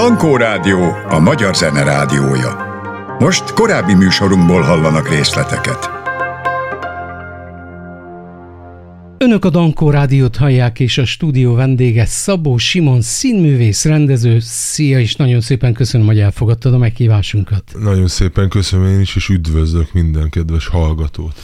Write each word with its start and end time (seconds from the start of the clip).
Dankó 0.00 0.36
Rádió, 0.36 0.92
a 1.08 1.18
magyar 1.18 1.56
zene 1.56 1.82
rádiója. 1.82 2.56
Most 3.18 3.52
korábbi 3.52 3.94
műsorunkból 3.94 4.62
hallanak 4.62 5.08
részleteket. 5.08 5.90
Önök 9.18 9.44
a 9.44 9.50
Dankó 9.50 9.90
Rádiót 9.90 10.36
hallják, 10.36 10.80
és 10.80 10.98
a 10.98 11.04
stúdió 11.04 11.54
vendége 11.54 12.04
Szabó 12.04 12.56
Simon 12.56 13.00
színművész, 13.00 13.84
rendező. 13.84 14.38
Szia, 14.40 15.00
és 15.00 15.16
nagyon 15.16 15.40
szépen 15.40 15.72
köszönöm, 15.72 16.06
hogy 16.06 16.18
elfogadtad 16.18 16.74
a 16.74 16.78
meghívásunkat. 16.78 17.72
Nagyon 17.78 18.08
szépen 18.08 18.48
köszönöm 18.48 18.86
én 18.86 19.00
is, 19.00 19.16
és 19.16 19.28
üdvözlök 19.28 19.92
minden 19.92 20.30
kedves 20.30 20.66
hallgatót. 20.66 21.34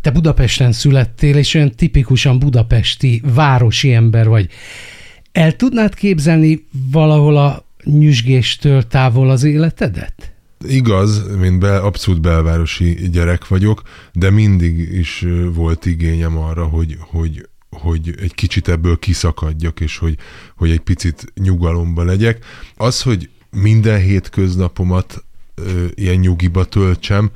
Te 0.00 0.10
Budapesten 0.10 0.72
születtél, 0.72 1.36
és 1.36 1.54
olyan 1.54 1.70
tipikusan 1.70 2.38
budapesti, 2.38 3.22
városi 3.34 3.92
ember 3.92 4.28
vagy. 4.28 4.48
El 5.32 5.56
tudnád 5.56 5.94
képzelni 5.94 6.66
valahol 6.90 7.36
a 7.36 7.65
nyüzsgéstől 7.86 8.86
távol 8.86 9.30
az 9.30 9.42
életedet? 9.42 10.32
Igaz, 10.68 11.36
mint 11.38 11.58
be, 11.58 11.76
abszolút 11.78 12.20
belvárosi 12.20 13.08
gyerek 13.10 13.48
vagyok, 13.48 13.82
de 14.12 14.30
mindig 14.30 14.78
is 14.92 15.26
volt 15.54 15.86
igényem 15.86 16.38
arra, 16.38 16.64
hogy, 16.64 16.96
hogy, 17.00 17.48
hogy 17.70 18.14
egy 18.20 18.34
kicsit 18.34 18.68
ebből 18.68 18.98
kiszakadjak, 18.98 19.80
és 19.80 19.98
hogy, 19.98 20.16
hogy 20.56 20.70
egy 20.70 20.80
picit 20.80 21.32
nyugalomba 21.34 22.04
legyek. 22.04 22.44
Az, 22.76 23.02
hogy 23.02 23.30
minden 23.50 24.00
hétköznapomat 24.00 25.24
ö, 25.54 25.84
ilyen 25.94 26.16
nyugiba 26.16 26.64
töltsem, 26.64 27.30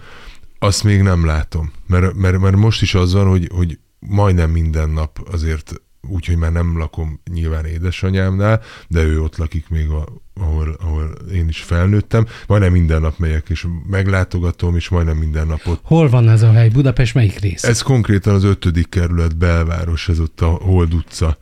azt 0.59 0.85
még 0.85 1.03
nem 1.03 1.25
látom. 1.25 1.73
Mert, 1.87 2.15
mert, 2.15 2.39
mert 2.39 2.57
most 2.57 2.83
is 2.83 2.95
az 2.95 3.13
van, 3.13 3.27
hogy, 3.27 3.49
hogy 3.55 3.79
majdnem 3.99 4.51
minden 4.51 4.91
nap 4.91 5.29
azért 5.33 5.81
úgyhogy 6.09 6.37
már 6.37 6.53
nem 6.53 6.79
lakom 6.79 7.21
nyilván 7.33 7.65
édesanyámnál, 7.65 8.63
de 8.89 9.03
ő 9.03 9.23
ott 9.23 9.37
lakik 9.37 9.69
még, 9.69 9.89
a, 9.89 10.09
ahol, 10.35 10.77
ahol 10.81 11.15
én 11.33 11.49
is 11.49 11.63
felnőttem. 11.63 12.27
Majdnem 12.47 12.73
minden 12.73 13.01
nap 13.01 13.19
megyek, 13.19 13.49
és 13.49 13.67
meglátogatom, 13.87 14.77
és 14.77 14.89
majdnem 14.89 15.17
minden 15.17 15.47
napot. 15.47 15.81
Hol 15.83 16.09
van 16.09 16.29
ez 16.29 16.43
a 16.43 16.53
hely? 16.53 16.69
Budapest 16.69 17.15
melyik 17.15 17.39
rész? 17.39 17.65
Ez 17.65 17.83
konkrétan 17.83 18.35
az 18.35 18.45
ötödik 18.45 18.89
kerület 18.89 19.37
belváros, 19.37 20.09
ez 20.09 20.21
ott 20.21 20.41
a 20.41 20.47
Hold 20.49 20.95
utca 20.95 21.39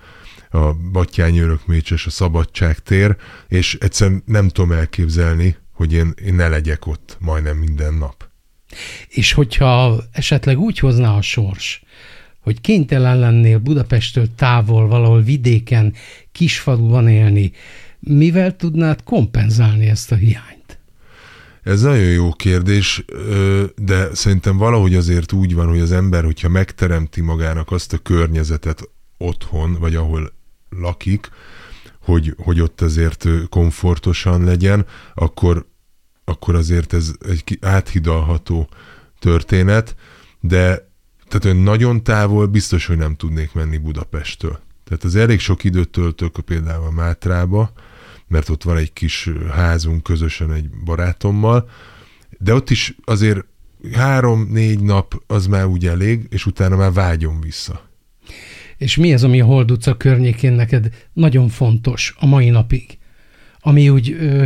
a 0.50 0.72
Batyányi 0.72 1.38
Örökmécses, 1.38 2.06
a 2.06 2.10
Szabadság 2.10 2.78
tér, 2.78 3.16
és 3.48 3.74
egyszerűen 3.80 4.22
nem 4.26 4.48
tudom 4.48 4.72
elképzelni, 4.72 5.56
hogy 5.72 5.92
én, 5.92 6.14
én 6.24 6.34
ne 6.34 6.48
legyek 6.48 6.86
ott 6.86 7.16
majdnem 7.20 7.56
minden 7.56 7.94
nap. 7.94 8.28
És 9.08 9.32
hogyha 9.32 10.02
esetleg 10.12 10.58
úgy 10.58 10.78
hozná 10.78 11.16
a 11.16 11.22
sors, 11.22 11.82
hogy 12.48 12.60
kénytelen 12.60 13.18
lennél 13.18 13.58
Budapesttől 13.58 14.26
távol, 14.34 14.88
valahol 14.88 15.22
vidéken, 15.22 15.94
kisfaluban 16.32 17.08
élni, 17.08 17.52
mivel 18.00 18.56
tudnád 18.56 19.02
kompenzálni 19.02 19.86
ezt 19.86 20.12
a 20.12 20.14
hiányt? 20.14 20.78
Ez 21.62 21.82
nagyon 21.82 22.10
jó 22.10 22.32
kérdés, 22.32 23.04
de 23.76 24.14
szerintem 24.14 24.56
valahogy 24.56 24.94
azért 24.94 25.32
úgy 25.32 25.54
van, 25.54 25.68
hogy 25.68 25.80
az 25.80 25.92
ember, 25.92 26.24
hogyha 26.24 26.48
megteremti 26.48 27.20
magának 27.20 27.72
azt 27.72 27.92
a 27.92 27.98
környezetet 27.98 28.88
otthon, 29.18 29.76
vagy 29.80 29.94
ahol 29.94 30.32
lakik, 30.68 31.30
hogy, 32.02 32.34
hogy 32.38 32.60
ott 32.60 32.80
azért 32.80 33.26
komfortosan 33.48 34.44
legyen, 34.44 34.86
akkor, 35.14 35.66
akkor 36.24 36.54
azért 36.54 36.92
ez 36.92 37.12
egy 37.28 37.58
áthidalható 37.60 38.68
történet, 39.18 39.96
de 40.40 40.87
tehát 41.28 41.44
olyan 41.44 41.56
nagyon 41.56 42.02
távol 42.02 42.46
biztos, 42.46 42.86
hogy 42.86 42.96
nem 42.96 43.16
tudnék 43.16 43.52
menni 43.52 43.78
Budapesttől. 43.78 44.58
Tehát 44.84 45.04
az 45.04 45.16
elég 45.16 45.40
sok 45.40 45.64
időt 45.64 45.88
töltök 45.88 46.40
például 46.44 46.86
a 46.86 46.90
Mátrába, 46.90 47.72
mert 48.28 48.48
ott 48.48 48.62
van 48.62 48.76
egy 48.76 48.92
kis 48.92 49.30
házunk 49.50 50.02
közösen 50.02 50.52
egy 50.52 50.70
barátommal, 50.84 51.68
de 52.38 52.54
ott 52.54 52.70
is 52.70 52.94
azért 53.04 53.44
három-négy 53.92 54.80
nap 54.80 55.22
az 55.26 55.46
már 55.46 55.66
úgy 55.66 55.86
elég, 55.86 56.26
és 56.30 56.46
utána 56.46 56.76
már 56.76 56.92
vágyom 56.92 57.40
vissza. 57.40 57.88
És 58.76 58.96
mi 58.96 59.12
az, 59.12 59.24
ami 59.24 59.40
a 59.40 59.44
Hold 59.44 59.70
utca 59.70 59.96
környékén 59.96 60.52
neked 60.52 61.08
nagyon 61.12 61.48
fontos 61.48 62.14
a 62.18 62.26
mai 62.26 62.50
napig? 62.50 62.98
Ami 63.60 63.88
úgy 63.88 64.12
ö, 64.12 64.44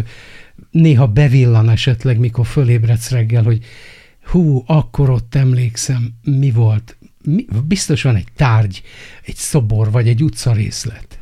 néha 0.71 1.07
bevillan 1.07 1.69
esetleg, 1.69 2.19
mikor 2.19 2.47
fölébredsz 2.47 3.11
reggel, 3.11 3.43
hogy 3.43 3.65
hú, 4.25 4.63
akkor 4.67 5.11
ott 5.11 5.35
emlékszem, 5.35 6.11
mi 6.23 6.51
volt. 6.51 6.97
Mi, 7.25 7.47
biztos 7.65 8.03
van 8.03 8.17
egy 8.17 8.29
tárgy, 8.37 8.83
egy 9.25 9.37
szobor, 9.37 9.91
vagy 9.91 10.09
egy 10.09 10.23
utcarészlet. 10.23 11.19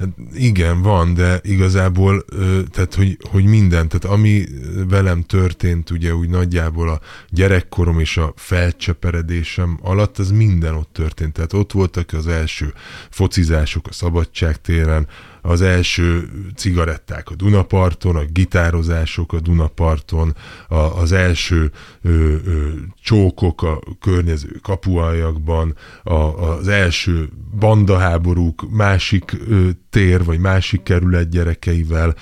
Hát 0.00 0.08
igen, 0.34 0.82
van, 0.82 1.14
de 1.14 1.40
igazából, 1.42 2.24
tehát 2.70 2.94
hogy, 2.94 3.18
hogy 3.30 3.44
minden, 3.44 3.88
tehát 3.88 4.16
ami 4.16 4.44
velem 4.88 5.22
történt, 5.22 5.90
ugye 5.90 6.14
úgy 6.14 6.28
nagyjából 6.28 6.88
a 6.88 7.00
gyerekkorom 7.28 8.00
és 8.00 8.16
a 8.16 8.32
felcseperedésem 8.36 9.78
alatt, 9.82 10.18
az 10.18 10.30
minden 10.30 10.74
ott 10.74 10.92
történt. 10.92 11.32
Tehát 11.32 11.52
ott 11.52 11.72
voltak 11.72 12.12
az 12.12 12.26
első 12.26 12.74
focizások 13.10 13.86
a 13.86 13.92
szabadságtéren, 13.92 15.06
az 15.42 15.62
első 15.62 16.28
cigaretták 16.56 17.30
a 17.30 17.34
Dunaparton, 17.34 18.16
a 18.16 18.24
gitározások 18.32 19.32
a 19.32 19.40
Dunaparton, 19.40 20.36
a, 20.68 20.74
az 20.74 21.12
első 21.12 21.70
ö, 22.02 22.10
ö, 22.44 22.68
csókok 23.02 23.62
a 23.62 23.80
környező 24.00 24.58
kapuajakban, 24.62 25.76
a, 26.02 26.14
az 26.14 26.68
első 26.68 27.28
bandaháborúk 27.58 28.70
másik 28.70 29.36
ö, 29.48 29.68
tér 29.90 30.24
vagy 30.24 30.38
másik 30.38 30.82
kerület 30.82 31.28
gyerekeivel, 31.28 32.14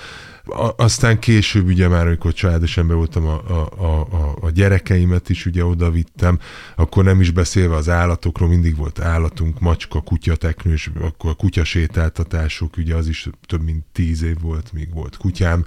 aztán 0.75 1.19
később 1.19 1.67
ugye 1.67 1.87
már, 1.87 2.05
amikor 2.05 2.33
családosan 2.33 2.87
be 2.87 2.93
voltam 2.93 3.25
a, 3.25 3.41
a, 3.77 4.07
a, 4.11 4.37
a 4.41 4.49
gyerekeimet 4.49 5.29
is 5.29 5.45
ugye 5.45 5.65
oda 5.65 5.91
vittem, 5.91 6.39
akkor 6.75 7.03
nem 7.03 7.21
is 7.21 7.31
beszélve 7.31 7.75
az 7.75 7.89
állatokról, 7.89 8.49
mindig 8.49 8.75
volt 8.75 8.99
állatunk, 8.99 9.59
macska, 9.59 10.01
kutya, 10.01 10.35
teknős, 10.35 10.91
akkor 11.01 11.29
a 11.29 11.33
kutyasétáltatások, 11.33 12.77
ugye 12.77 12.95
az 12.95 13.07
is 13.07 13.29
több 13.45 13.63
mint 13.63 13.83
tíz 13.91 14.23
év 14.23 14.39
volt, 14.41 14.73
míg 14.73 14.93
volt 14.93 15.17
kutyám. 15.17 15.65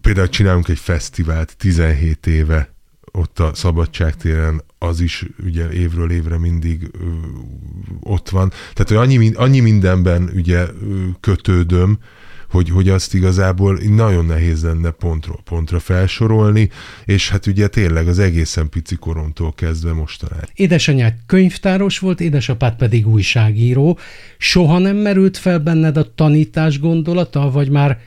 Például 0.00 0.28
csinálunk 0.28 0.68
egy 0.68 0.78
fesztivált 0.78 1.56
17 1.56 2.26
éve 2.26 2.72
ott 3.12 3.38
a 3.38 3.54
Szabadságtéren, 3.54 4.62
az 4.78 5.00
is 5.00 5.24
ugye 5.44 5.70
évről 5.70 6.10
évre 6.10 6.38
mindig 6.38 6.90
ö, 6.92 7.06
ott 8.00 8.28
van. 8.28 8.48
Tehát, 8.48 8.88
hogy 8.88 8.96
annyi, 8.96 9.34
annyi 9.34 9.60
mindenben 9.60 10.30
ugye 10.34 10.58
ö, 10.58 11.06
kötődöm, 11.20 11.98
hogy, 12.52 12.70
hogy 12.70 12.88
azt 12.88 13.14
igazából 13.14 13.78
nagyon 13.88 14.24
nehéz 14.24 14.62
lenne 14.62 14.90
pontról 14.90 15.40
pontra 15.44 15.78
felsorolni, 15.78 16.70
és 17.04 17.30
hát 17.30 17.46
ugye 17.46 17.68
tényleg 17.68 18.08
az 18.08 18.18
egészen 18.18 18.68
pici 18.68 18.96
koromtól 18.96 19.52
kezdve 19.52 19.92
mostanáig. 19.92 20.48
Édesanyád 20.54 21.14
könyvtáros 21.26 21.98
volt, 21.98 22.20
édesapád 22.20 22.76
pedig 22.76 23.08
újságíró. 23.08 23.98
Soha 24.38 24.78
nem 24.78 24.96
merült 24.96 25.36
fel 25.36 25.58
benned 25.58 25.96
a 25.96 26.14
tanítás 26.14 26.80
gondolata, 26.80 27.50
vagy 27.50 27.68
már 27.70 28.00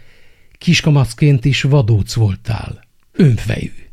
kiskamaszként 0.58 1.46
is 1.46 1.62
vadóc 1.62 2.14
voltál? 2.14 2.84
Önfejű 3.12 3.85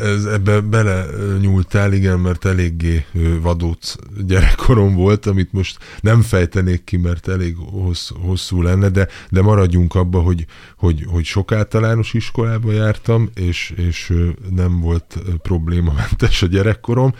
ez, 0.00 0.24
ebbe 0.24 0.60
bele 0.60 1.06
nyúltál, 1.40 1.92
igen, 1.92 2.20
mert 2.20 2.44
eléggé 2.44 3.04
vadóc 3.40 3.94
gyerekkorom 4.26 4.94
volt, 4.94 5.26
amit 5.26 5.52
most 5.52 5.78
nem 6.00 6.22
fejtenék 6.22 6.84
ki, 6.84 6.96
mert 6.96 7.28
elég 7.28 7.56
hossz, 7.56 8.10
hosszú 8.20 8.62
lenne, 8.62 8.88
de, 8.88 9.08
de 9.30 9.42
maradjunk 9.42 9.94
abba, 9.94 10.20
hogy, 10.20 10.46
hogy, 10.76 11.04
hogy 11.08 11.24
sok 11.24 11.52
általános 11.52 12.14
iskolába 12.14 12.72
jártam, 12.72 13.30
és, 13.34 13.72
és 13.76 14.12
nem 14.50 14.80
volt 14.80 15.18
problémamentes 15.42 16.42
a 16.42 16.46
gyerekkorom, 16.46 17.14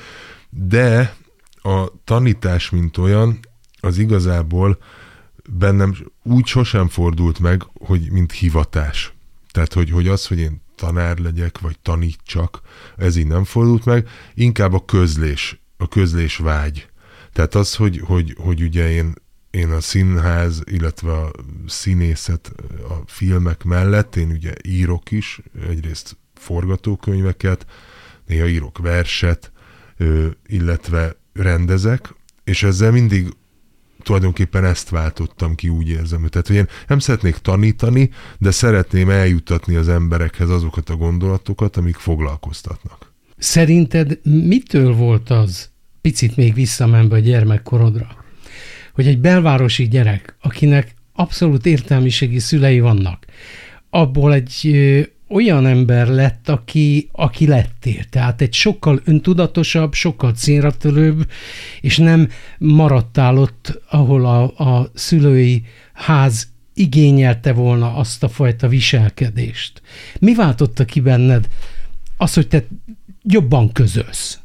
de 0.51 1.15
a 1.63 1.93
tanítás, 2.05 2.71
mint 2.71 2.97
olyan, 2.97 3.39
az 3.81 3.99
igazából 3.99 4.79
bennem 5.59 5.95
úgy 6.23 6.47
sosem 6.47 6.89
fordult 6.89 7.39
meg, 7.39 7.63
hogy 7.75 8.11
mint 8.11 8.33
hivatás. 8.33 9.13
Tehát, 9.51 9.73
hogy, 9.73 9.91
hogy 9.91 10.09
az, 10.09 10.27
hogy 10.27 10.39
én 10.39 10.61
tanár 10.81 11.19
legyek, 11.19 11.59
vagy 11.59 11.79
tanítsak, 11.79 12.61
ez 12.97 13.17
így 13.17 13.27
nem 13.27 13.45
fordult 13.45 13.85
meg, 13.85 14.09
inkább 14.35 14.73
a 14.73 14.85
közlés, 14.85 15.61
a 15.77 15.89
közlés 15.89 16.37
vágy. 16.37 16.89
Tehát 17.33 17.55
az, 17.55 17.75
hogy, 17.75 18.01
hogy, 18.05 18.35
hogy 18.39 18.63
ugye 18.63 18.91
én, 18.91 19.15
én 19.51 19.71
a 19.71 19.81
színház, 19.81 20.63
illetve 20.65 21.13
a 21.13 21.31
színészet 21.67 22.53
a 22.89 22.95
filmek 23.07 23.65
mellett, 23.65 24.17
én 24.17 24.31
ugye 24.31 24.53
írok 24.63 25.11
is, 25.11 25.41
egyrészt 25.69 26.17
forgatókönyveket, 26.35 27.67
néha 28.27 28.47
írok 28.47 28.79
verset, 28.79 29.53
illetve 30.47 31.17
rendezek, 31.33 32.15
és 32.45 32.63
ezzel 32.63 32.91
mindig 32.91 33.29
tulajdonképpen 34.03 34.65
ezt 34.65 34.89
váltottam 34.89 35.55
ki, 35.55 35.69
úgy 35.69 35.89
érzem. 35.89 36.27
Tehát, 36.27 36.47
hogy 36.47 36.57
én 36.57 36.69
nem 36.87 36.99
szeretnék 36.99 37.37
tanítani, 37.37 38.11
de 38.39 38.51
szeretném 38.51 39.11
eljutatni 39.11 39.75
az 39.75 39.89
emberekhez 39.89 40.51
azokat 40.51 40.89
a 40.89 40.97
gondolatokat, 40.97 41.77
amik 41.77 41.97
foglalkoztatnak. 41.97 43.13
Szerinted 43.39 44.19
mitől 44.23 44.95
volt 44.95 45.31
az, 45.31 45.71
picit 46.01 46.37
még 46.37 46.55
visszamenve 46.55 47.17
a 47.17 47.19
gyermekkorodra, 47.19 48.09
hogy 48.93 49.07
egy 49.07 49.19
belvárosi 49.19 49.89
gyerek, 49.89 50.37
akinek 50.41 50.95
abszolút 51.13 51.67
értelmiségi 51.67 52.39
szülei 52.39 52.81
vannak, 52.81 53.25
abból 53.91 54.35
egy 54.35 54.71
olyan 55.31 55.67
ember 55.67 56.09
lett, 56.09 56.49
aki, 56.49 57.09
aki 57.13 57.47
lettél. 57.47 58.05
Tehát 58.05 58.41
egy 58.41 58.53
sokkal 58.53 59.01
öntudatosabb, 59.05 59.93
sokkal 59.93 60.33
célratörőbb, 60.33 61.31
és 61.81 61.99
nem 61.99 62.29
maradtál 62.59 63.39
ott, 63.39 63.81
ahol 63.91 64.27
a, 64.27 64.43
a 64.43 64.91
szülői 64.95 65.63
ház 65.93 66.49
igényelte 66.75 67.53
volna 67.53 67.95
azt 67.95 68.23
a 68.23 68.29
fajta 68.29 68.69
viselkedést. 68.69 69.83
Mi 70.19 70.35
váltotta 70.35 70.85
ki 70.85 71.01
benned 71.01 71.49
az, 72.17 72.35
hogy 72.35 72.49
te 72.49 72.65
jobban 73.23 73.73
közölsz? 73.73 74.39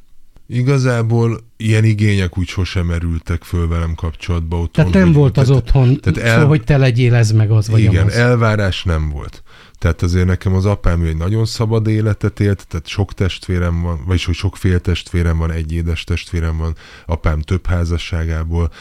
Igazából 0.47 1.39
ilyen 1.57 1.83
igények 1.83 2.38
úgy 2.38 2.47
sosem 2.47 2.86
merültek 2.86 3.44
föl 3.44 3.68
velem 3.68 3.94
kapcsolatba 3.95 4.56
otthon. 4.56 4.71
Tehát 4.71 4.94
nem 4.94 5.06
hogy, 5.06 5.13
volt 5.13 5.38
az 5.38 5.47
tehát, 5.47 5.62
otthon, 5.62 6.00
tehát 6.00 6.30
el, 6.30 6.42
szó, 6.42 6.47
hogy 6.47 6.63
te 6.63 6.77
legyél 6.77 7.13
ez 7.13 7.31
meg 7.31 7.51
az, 7.51 7.69
vagy 7.69 7.80
Igen, 7.80 8.06
az. 8.06 8.13
elvárás 8.13 8.83
nem 8.83 9.09
volt. 9.09 9.44
Tehát 9.77 10.01
azért 10.01 10.25
nekem 10.25 10.53
az 10.53 10.65
apám 10.65 11.01
egy 11.01 11.18
nagyon 11.18 11.45
szabad 11.45 11.88
életet 11.88 12.39
élt, 12.39 12.68
tehát 12.68 12.88
sok 12.88 13.13
testvérem 13.13 13.81
van, 13.81 14.03
vagyis 14.06 14.25
hogy 14.25 14.36
sok 14.36 14.57
féltestvérem 14.57 15.38
van, 15.38 15.51
egy 15.51 15.74
édes 15.74 16.03
testvérem 16.03 16.57
van, 16.57 16.75
apám 17.06 17.41
több 17.41 17.65
házasságából, 17.65 18.71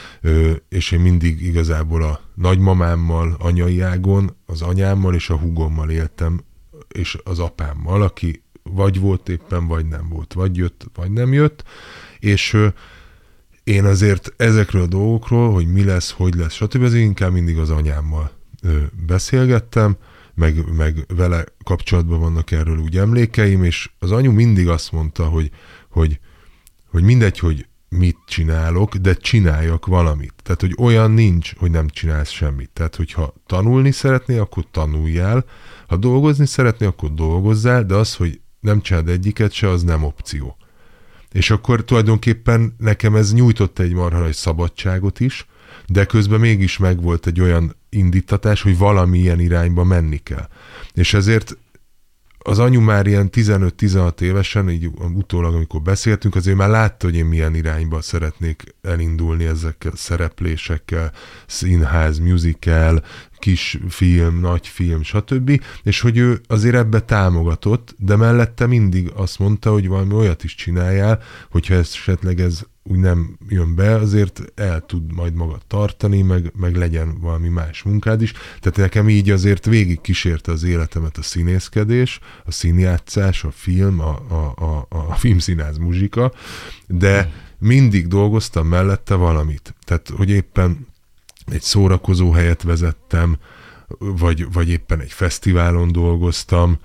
és 0.68 0.90
én 0.90 1.00
mindig 1.00 1.42
igazából 1.42 2.02
a 2.02 2.20
nagymamámmal, 2.34 3.36
anyai 3.38 3.80
ágon, 3.80 4.36
az 4.46 4.62
anyámmal 4.62 5.14
és 5.14 5.30
a 5.30 5.36
hugommal 5.36 5.90
éltem, 5.90 6.40
és 6.88 7.18
az 7.24 7.38
apámmal, 7.38 8.02
aki 8.02 8.43
vagy 8.70 9.00
volt 9.00 9.28
éppen, 9.28 9.66
vagy 9.66 9.86
nem 9.86 10.08
volt, 10.08 10.32
vagy 10.32 10.56
jött, 10.56 10.86
vagy 10.94 11.10
nem 11.10 11.32
jött, 11.32 11.64
és 12.18 12.56
én 13.64 13.84
azért 13.84 14.32
ezekről 14.36 14.82
a 14.82 14.86
dolgokról, 14.86 15.52
hogy 15.52 15.72
mi 15.72 15.84
lesz, 15.84 16.10
hogy 16.10 16.34
lesz, 16.34 16.52
stb. 16.52 16.82
az 16.82 16.94
inkább 16.94 17.32
mindig 17.32 17.58
az 17.58 17.70
anyámmal 17.70 18.30
beszélgettem, 19.06 19.96
meg, 20.34 20.74
meg 20.76 21.04
vele 21.16 21.44
kapcsolatban 21.64 22.20
vannak 22.20 22.50
erről 22.50 22.78
úgy 22.78 22.96
emlékeim, 22.96 23.64
és 23.64 23.90
az 23.98 24.12
anyu 24.12 24.32
mindig 24.32 24.68
azt 24.68 24.92
mondta, 24.92 25.24
hogy, 25.24 25.50
hogy, 25.90 26.20
hogy 26.90 27.02
mindegy, 27.02 27.38
hogy 27.38 27.66
mit 27.88 28.16
csinálok, 28.26 28.94
de 28.94 29.14
csináljak 29.14 29.86
valamit. 29.86 30.34
Tehát, 30.42 30.60
hogy 30.60 30.74
olyan 30.78 31.10
nincs, 31.10 31.54
hogy 31.56 31.70
nem 31.70 31.88
csinálsz 31.88 32.30
semmit. 32.30 32.70
Tehát, 32.72 32.96
hogyha 32.96 33.34
tanulni 33.46 33.90
szeretnél, 33.90 34.40
akkor 34.40 34.64
tanuljál, 34.70 35.44
ha 35.86 35.96
dolgozni 35.96 36.46
szeretnél, 36.46 36.88
akkor 36.88 37.14
dolgozzál, 37.14 37.84
de 37.84 37.94
az, 37.94 38.14
hogy 38.14 38.40
nem 38.64 38.80
csináld 38.80 39.08
egyiket 39.08 39.52
se, 39.52 39.68
az 39.68 39.82
nem 39.82 40.04
opció. 40.04 40.56
És 41.32 41.50
akkor 41.50 41.84
tulajdonképpen 41.84 42.74
nekem 42.78 43.14
ez 43.14 43.32
nyújtott 43.34 43.78
egy 43.78 43.92
marha 43.92 44.18
nagy 44.18 44.34
szabadságot 44.34 45.20
is, 45.20 45.46
de 45.86 46.04
közben 46.04 46.40
mégis 46.40 46.78
megvolt 46.78 47.26
egy 47.26 47.40
olyan 47.40 47.76
indítatás, 47.88 48.62
hogy 48.62 48.78
valami 48.78 49.18
ilyen 49.18 49.40
irányba 49.40 49.84
menni 49.84 50.16
kell. 50.16 50.48
És 50.94 51.14
ezért 51.14 51.56
az 52.46 52.58
anyu 52.58 52.80
már 52.80 53.06
ilyen 53.06 53.28
15-16 53.32 54.20
évesen, 54.20 54.70
így 54.70 54.90
utólag, 55.14 55.54
amikor 55.54 55.82
beszéltünk, 55.82 56.34
azért 56.34 56.56
már 56.56 56.68
látta, 56.68 57.06
hogy 57.06 57.16
én 57.16 57.24
milyen 57.24 57.54
irányba 57.54 58.00
szeretnék 58.00 58.62
elindulni 58.82 59.44
ezekkel 59.44 59.92
szereplésekkel, 59.94 61.12
színház, 61.46 62.18
musical, 62.18 63.04
kis 63.38 63.78
film, 63.88 64.40
nagy 64.40 64.66
film, 64.66 65.02
stb. 65.02 65.62
És 65.82 66.00
hogy 66.00 66.18
ő 66.18 66.40
azért 66.46 66.74
ebbe 66.74 67.00
támogatott, 67.00 67.94
de 67.98 68.16
mellette 68.16 68.66
mindig 68.66 69.10
azt 69.14 69.38
mondta, 69.38 69.70
hogy 69.72 69.88
valami 69.88 70.14
olyat 70.14 70.44
is 70.44 70.54
csináljál, 70.54 71.22
hogyha 71.50 71.74
esetleg 71.74 72.40
ez 72.40 72.60
úgy 72.84 72.98
nem 72.98 73.38
jön 73.48 73.74
be, 73.74 73.94
azért 73.94 74.42
el 74.54 74.86
tud 74.86 75.12
majd 75.12 75.34
magad 75.34 75.60
tartani, 75.66 76.22
meg, 76.22 76.52
meg 76.56 76.76
legyen 76.76 77.20
valami 77.20 77.48
más 77.48 77.82
munkád 77.82 78.22
is. 78.22 78.32
Tehát 78.32 78.76
nekem 78.76 79.08
így 79.08 79.30
azért 79.30 79.64
végig 79.64 80.00
kísérte 80.00 80.52
az 80.52 80.62
életemet 80.62 81.16
a 81.16 81.22
színészkedés, 81.22 82.20
a 82.44 82.50
színjátszás, 82.50 83.44
a 83.44 83.50
film, 83.50 84.00
a, 84.00 84.18
a, 84.28 84.64
a, 84.64 84.86
a 84.88 85.14
filmszínáz 85.14 85.78
muzsika, 85.78 86.32
de 86.86 87.32
mindig 87.58 88.06
dolgoztam 88.06 88.66
mellette 88.66 89.14
valamit. 89.14 89.74
Tehát, 89.84 90.08
hogy 90.16 90.30
éppen 90.30 90.86
egy 91.46 91.62
szórakozó 91.62 92.30
helyet 92.30 92.62
vezettem, 92.62 93.36
vagy, 93.98 94.52
vagy 94.52 94.68
éppen 94.68 95.00
egy 95.00 95.12
fesztiválon 95.12 95.92
dolgoztam, 95.92 96.78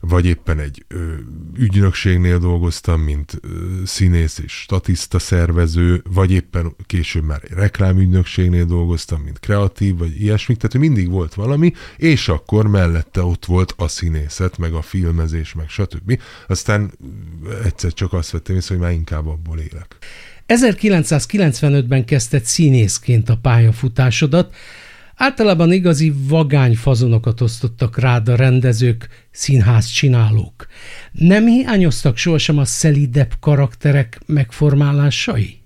vagy 0.00 0.26
éppen 0.26 0.58
egy 0.58 0.84
ö, 0.88 1.14
ügynökségnél 1.56 2.38
dolgoztam, 2.38 3.00
mint 3.00 3.38
ö, 3.40 3.48
színész 3.84 4.38
és 4.38 4.52
statiszta 4.52 5.18
szervező, 5.18 6.02
vagy 6.10 6.30
éppen 6.30 6.74
később 6.86 7.24
már 7.24 7.40
egy 7.44 7.52
reklámügynökségnél 7.52 8.64
dolgoztam, 8.64 9.20
mint 9.20 9.38
kreatív, 9.38 9.96
vagy 9.98 10.20
ilyesmi, 10.20 10.56
tehát 10.56 10.78
mindig 10.78 11.10
volt 11.10 11.34
valami, 11.34 11.72
és 11.96 12.28
akkor 12.28 12.66
mellette 12.66 13.22
ott 13.22 13.44
volt 13.44 13.74
a 13.76 13.88
színészet, 13.88 14.58
meg 14.58 14.72
a 14.72 14.82
filmezés, 14.82 15.54
meg 15.54 15.68
stb. 15.68 16.20
Aztán 16.46 16.90
egyszer 17.64 17.92
csak 17.92 18.12
azt 18.12 18.30
vettem 18.30 18.56
észre, 18.56 18.74
hogy 18.74 18.84
már 18.84 18.92
inkább 18.92 19.26
abból 19.26 19.58
élek. 19.58 19.96
1995-ben 20.48 22.04
kezdett 22.04 22.44
színészként 22.44 23.28
a 23.28 23.36
pályafutásodat, 23.36 24.54
Általában 25.20 25.72
igazi 25.72 26.12
vagány 26.28 26.76
fazonokat 26.76 27.40
osztottak 27.40 27.98
rád 27.98 28.28
a 28.28 28.36
rendezők, 28.36 29.08
színház 29.30 29.86
csinálók. 29.86 30.66
Nem 31.12 31.46
hiányoztak 31.46 32.16
sohasem 32.16 32.58
a 32.58 32.64
szelidebb 32.64 33.32
karakterek 33.40 34.20
megformálásai? 34.26 35.60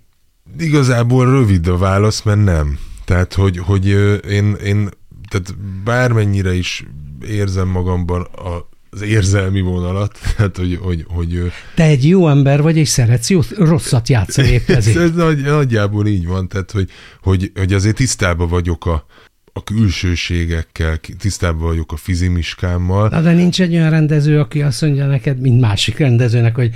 Igazából 0.58 1.30
rövid 1.30 1.66
a 1.66 1.76
válasz, 1.76 2.22
mert 2.22 2.44
nem. 2.44 2.78
Tehát, 3.04 3.34
hogy, 3.34 3.58
hogy 3.58 3.86
én, 4.30 4.54
én 4.64 4.88
tehát 5.28 5.54
bármennyire 5.84 6.54
is 6.54 6.84
érzem 7.28 7.68
magamban 7.68 8.22
a 8.22 8.70
az 8.94 9.02
érzelmi 9.02 9.60
vonalat, 9.60 10.18
tehát 10.36 10.56
hogy, 10.56 10.78
hogy, 10.82 11.04
hogy... 11.08 11.52
Te 11.74 11.84
egy 11.84 12.08
jó 12.08 12.28
ember 12.28 12.62
vagy, 12.62 12.76
és 12.76 12.88
szeretsz 12.88 13.30
jó, 13.30 13.40
rosszat 13.56 14.08
játszani 14.08 14.48
épp 14.48 14.68
ezért. 14.78 14.96
Ez 14.96 15.10
nagy, 15.14 15.42
nagyjából 15.42 16.06
így 16.06 16.26
van, 16.26 16.48
tehát 16.48 16.70
hogy, 16.70 16.90
hogy, 17.22 17.52
hogy 17.54 17.72
azért 17.72 17.96
tisztában 17.96 18.48
vagyok 18.48 18.86
a, 18.86 19.06
a 19.52 19.64
külsőségekkel, 19.64 20.98
tisztában 21.18 21.66
vagyok 21.66 21.92
a 21.92 21.96
fizimiskámmal. 21.96 23.08
Na, 23.08 23.20
de 23.20 23.32
nincs 23.32 23.60
egy 23.60 23.74
olyan 23.74 23.90
rendező, 23.90 24.40
aki 24.40 24.62
azt 24.62 24.82
mondja 24.82 25.06
neked, 25.06 25.40
mint 25.40 25.60
másik 25.60 25.98
rendezőnek, 25.98 26.54
hogy 26.54 26.74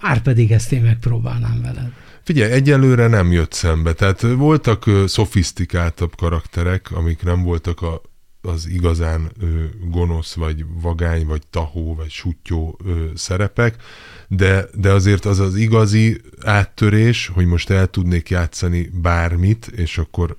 már 0.00 0.22
pedig 0.22 0.50
ezt 0.50 0.72
én 0.72 0.82
megpróbálnám 0.82 1.60
veled. 1.62 1.92
Figyelj, 2.22 2.52
egyelőre 2.52 3.06
nem 3.06 3.32
jött 3.32 3.52
szembe. 3.52 3.92
Tehát 3.92 4.20
voltak 4.20 4.90
szofisztikáltabb 5.06 6.16
karakterek, 6.16 6.90
amik 6.90 7.22
nem 7.22 7.42
voltak 7.42 7.82
a, 7.82 8.00
az 8.42 8.68
igazán 8.68 9.30
ö, 9.40 9.64
gonosz, 9.90 10.34
vagy 10.34 10.64
vagány, 10.80 11.26
vagy 11.26 11.42
tahó, 11.50 11.94
vagy 11.94 12.10
sutyó 12.10 12.78
ö, 12.84 13.04
szerepek, 13.14 13.76
de, 14.28 14.64
de 14.74 14.90
azért 14.90 15.24
az 15.24 15.38
az 15.38 15.56
igazi 15.56 16.20
áttörés, 16.42 17.30
hogy 17.34 17.46
most 17.46 17.70
el 17.70 17.86
tudnék 17.86 18.28
játszani 18.30 18.90
bármit, 19.02 19.66
és 19.66 19.98
akkor 19.98 20.36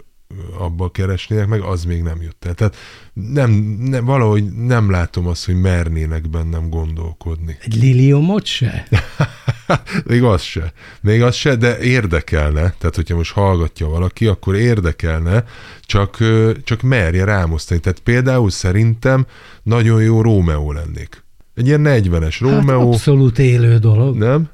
abba 0.58 0.90
keresnének 0.90 1.48
meg, 1.48 1.62
az 1.62 1.84
még 1.84 2.02
nem 2.02 2.22
jött 2.22 2.46
el. 2.46 2.54
Tehát 2.54 2.76
nem, 3.14 3.52
nem, 3.80 4.06
valahogy 4.06 4.54
nem 4.54 4.90
látom 4.90 5.28
azt, 5.28 5.46
hogy 5.46 5.62
mernének 5.62 6.30
bennem 6.30 6.70
gondolkodni. 6.70 7.58
Egy 7.62 7.76
liliomot 7.76 8.46
se? 8.46 8.88
még 10.08 10.24
az 10.24 10.42
se. 10.42 10.74
Még 11.02 11.22
az 11.22 11.36
se, 11.36 11.56
de 11.56 11.80
érdekelne. 11.80 12.74
Tehát, 12.78 12.96
hogyha 12.96 13.16
most 13.16 13.32
hallgatja 13.32 13.88
valaki, 13.88 14.26
akkor 14.26 14.56
érdekelne, 14.56 15.44
csak, 15.82 16.18
csak 16.64 16.82
merje 16.82 17.24
rámosztani. 17.24 17.80
Tehát 17.80 18.00
például 18.00 18.50
szerintem 18.50 19.26
nagyon 19.64 20.02
jó 20.02 20.22
Rómeó 20.22 20.72
lennék. 20.72 21.24
Egy 21.56 21.68
ilyen 21.68 21.82
40-es 21.86 22.38
Rómeó. 22.40 22.80
Hát 22.80 22.88
abszolút 22.88 23.40
élő 23.40 23.78
dolog. 23.78 24.18
Nem? 24.18 24.50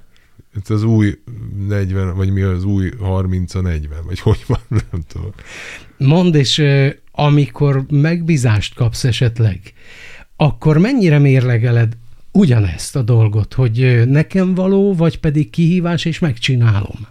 Ez 0.64 0.70
az 0.70 0.84
új 0.84 1.20
40, 1.68 2.16
vagy 2.16 2.32
mi 2.32 2.42
az 2.42 2.64
új 2.64 2.92
30 3.00 3.56
a 3.56 3.62
40, 3.62 4.00
vagy 4.06 4.20
hogy 4.20 4.44
van, 4.48 4.60
nem 4.92 5.02
tudom. 5.08 5.32
Mondd, 6.02 6.36
és 6.36 6.64
amikor 7.12 7.86
megbízást 7.90 8.74
kapsz 8.74 9.04
esetleg, 9.04 9.74
akkor 10.36 10.78
mennyire 10.78 11.20
mérlegeled 11.20 11.98
ugyanezt 12.32 12.96
a 12.96 13.02
dolgot, 13.02 13.54
hogy 13.54 14.08
nekem 14.08 14.56
való, 14.56 14.96
vagy 14.96 15.20
pedig 15.20 15.50
kihívás, 15.50 16.06
és 16.06 16.20
megcsinálom? 16.20 17.08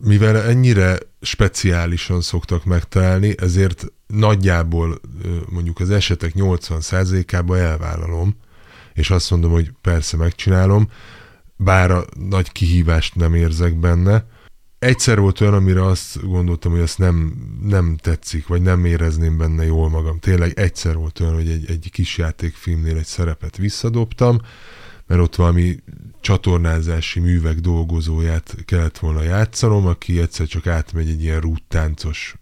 Mivel 0.00 0.42
ennyire 0.42 0.98
speciálisan 1.20 2.20
szoktak 2.20 2.64
megtalálni, 2.64 3.34
ezért 3.38 3.86
nagyjából 4.06 5.00
mondjuk 5.48 5.80
az 5.80 5.90
esetek 5.90 6.32
80%-ába 6.36 7.58
elvállalom, 7.58 8.36
és 8.94 9.10
azt 9.10 9.30
mondom, 9.30 9.50
hogy 9.50 9.72
persze 9.80 10.16
megcsinálom, 10.16 10.88
bár 11.56 11.90
a 11.90 12.04
nagy 12.28 12.52
kihívást 12.52 13.14
nem 13.14 13.34
érzek 13.34 13.74
benne. 13.78 14.24
Egyszer 14.84 15.20
volt 15.20 15.40
olyan, 15.40 15.54
amire 15.54 15.84
azt 15.84 16.26
gondoltam, 16.26 16.72
hogy 16.72 16.80
azt 16.80 16.98
nem, 16.98 17.34
nem 17.62 17.96
tetszik, 17.96 18.46
vagy 18.46 18.62
nem 18.62 18.84
érezném 18.84 19.38
benne 19.38 19.64
jól 19.64 19.88
magam. 19.88 20.18
Tényleg 20.18 20.58
egyszer 20.58 20.96
volt 20.96 21.20
olyan, 21.20 21.34
hogy 21.34 21.48
egy, 21.48 21.70
egy 21.70 21.88
kis 21.92 22.18
játékfilmnél 22.18 22.96
egy 22.96 23.04
szerepet 23.04 23.56
visszadobtam, 23.56 24.40
mert 25.06 25.20
ott 25.20 25.34
valami 25.34 25.76
csatornázási 26.20 27.20
művek 27.20 27.56
dolgozóját 27.56 28.56
kellett 28.64 28.98
volna 28.98 29.22
játszanom, 29.22 29.86
aki 29.86 30.20
egyszer 30.20 30.46
csak 30.46 30.66
átmegy 30.66 31.08
egy 31.08 31.22
ilyen 31.22 31.40
rúttáncos 31.40 32.34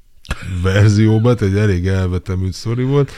verzióba, 0.62 1.34
egy 1.34 1.56
elég 1.56 1.86
elvetemült 1.86 2.52
szori 2.52 2.84
volt, 2.84 3.10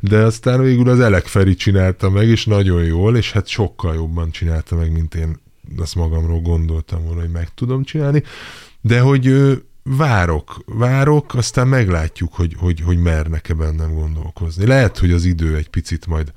de 0.00 0.18
aztán 0.18 0.62
végül 0.62 0.88
az 0.88 1.00
Elek 1.00 1.26
Feri 1.26 1.54
csinálta 1.54 2.10
meg, 2.10 2.28
és 2.28 2.44
nagyon 2.44 2.84
jól, 2.84 3.16
és 3.16 3.32
hát 3.32 3.46
sokkal 3.46 3.94
jobban 3.94 4.30
csinálta 4.30 4.76
meg, 4.76 4.92
mint 4.92 5.14
én 5.14 5.44
azt 5.76 5.94
magamról 5.94 6.40
gondoltam 6.40 7.04
volna, 7.04 7.20
hogy 7.20 7.30
meg 7.30 7.48
tudom 7.54 7.84
csinálni, 7.84 8.22
de 8.80 9.00
hogy 9.00 9.34
várok, 9.82 10.62
várok, 10.66 11.34
aztán 11.34 11.68
meglátjuk, 11.68 12.34
hogy, 12.34 12.54
hogy, 12.58 12.80
hogy 12.80 12.98
mernek-e 12.98 13.54
bennem 13.54 13.94
gondolkozni. 13.94 14.66
Lehet, 14.66 14.98
hogy 14.98 15.10
az 15.10 15.24
idő 15.24 15.56
egy 15.56 15.68
picit 15.68 16.06
majd 16.06 16.32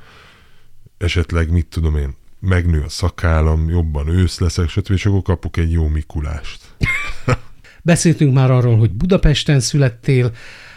esetleg, 0.97 1.51
mit 1.51 1.67
tudom 1.67 1.95
én, 1.95 2.15
megnő 2.39 2.81
a 2.81 2.89
szakállam, 2.89 3.69
jobban 3.69 4.07
ősz 4.07 4.39
leszek, 4.39 4.69
stb. 4.69 4.91
és 4.91 5.05
akkor 5.05 5.21
kapok 5.21 5.57
egy 5.57 5.71
jó 5.71 5.87
Mikulást. 5.87 6.59
Beszéltünk 7.81 8.33
már 8.33 8.51
arról, 8.51 8.77
hogy 8.77 8.91
Budapesten 8.91 9.59
születtél, 9.59 10.31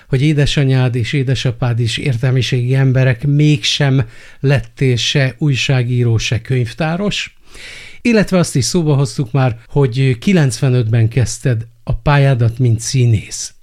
hogy 0.08 0.22
édesanyád 0.22 0.94
és 0.94 1.12
édesapád 1.12 1.80
is 1.80 1.98
értelmiségi 1.98 2.74
emberek, 2.74 3.26
mégsem 3.26 4.08
lettél 4.40 4.96
se 4.96 5.34
újságíró, 5.38 6.18
se 6.18 6.40
könyvtáros, 6.40 7.36
illetve 8.02 8.38
azt 8.38 8.56
is 8.56 8.64
szóba 8.64 8.94
hoztuk 8.94 9.32
már, 9.32 9.60
hogy 9.68 10.16
95-ben 10.20 11.08
kezdted 11.08 11.66
a 11.84 11.94
pályádat, 11.94 12.58
mint 12.58 12.80
színész. 12.80 13.54